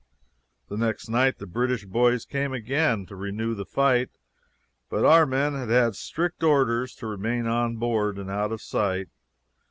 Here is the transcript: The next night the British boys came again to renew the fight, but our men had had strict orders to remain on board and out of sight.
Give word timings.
The 0.67 0.77
next 0.77 1.09
night 1.09 1.37
the 1.37 1.45
British 1.45 1.85
boys 1.85 2.25
came 2.25 2.53
again 2.53 3.05
to 3.05 3.15
renew 3.15 3.53
the 3.53 3.67
fight, 3.67 4.09
but 4.89 5.05
our 5.05 5.27
men 5.27 5.53
had 5.53 5.69
had 5.69 5.95
strict 5.95 6.41
orders 6.41 6.95
to 6.95 7.05
remain 7.05 7.45
on 7.45 7.75
board 7.75 8.17
and 8.17 8.27
out 8.31 8.51
of 8.51 8.63
sight. 8.63 9.09